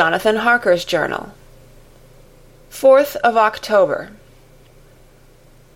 [0.00, 1.34] Jonathan Harker's Journal.
[2.70, 4.08] 4th of October.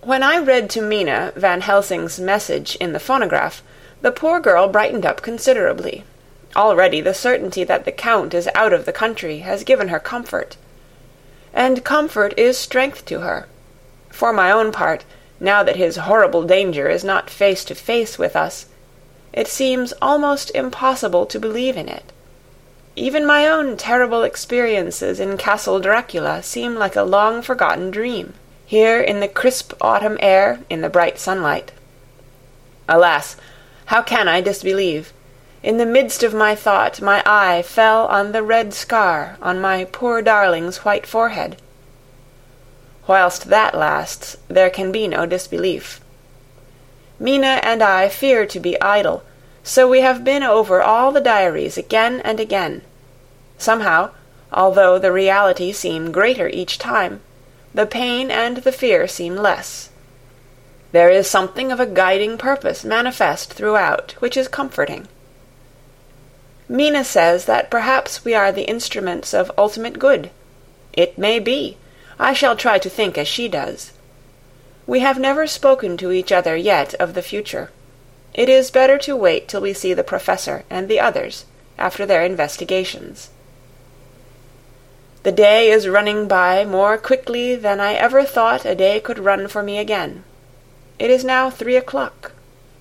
[0.00, 3.62] When I read to Mina Van Helsing's message in the phonograph,
[4.00, 6.04] the poor girl brightened up considerably.
[6.56, 10.56] Already the certainty that the Count is out of the country has given her comfort.
[11.52, 13.46] And comfort is strength to her.
[14.08, 15.04] For my own part,
[15.38, 18.64] now that his horrible danger is not face to face with us,
[19.34, 22.13] it seems almost impossible to believe in it.
[22.96, 28.34] Even my own terrible experiences in Castle Dracula seem like a long forgotten dream
[28.66, 31.72] here in the crisp autumn air, in the bright sunlight.
[32.88, 33.36] Alas,
[33.86, 35.12] how can I disbelieve?
[35.62, 39.84] In the midst of my thought, my eye fell on the red scar on my
[39.84, 41.56] poor darling's white forehead.
[43.06, 46.00] Whilst that lasts, there can be no disbelief.
[47.18, 49.22] Mina and I fear to be idle,
[49.64, 52.82] so we have been over all the diaries again and again.
[53.56, 54.10] Somehow,
[54.52, 57.20] although the reality seem greater each time,
[57.72, 59.88] the pain and the fear seem less.
[60.92, 65.08] There is something of a guiding purpose manifest throughout, which is comforting.
[66.68, 70.30] Mina says that perhaps we are the instruments of ultimate good.
[70.92, 71.78] It may be.
[72.18, 73.92] I shall try to think as she does.
[74.86, 77.70] We have never spoken to each other yet of the future.
[78.34, 81.44] It is better to wait till we see the professor and the others
[81.78, 83.30] after their investigations.
[85.22, 89.48] The day is running by more quickly than I ever thought a day could run
[89.48, 90.24] for me again.
[90.98, 92.32] It is now three o'clock.